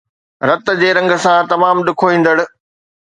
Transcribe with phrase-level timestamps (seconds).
[0.47, 2.37] رت جي رنگ سان تمام ڏکوئيندڙ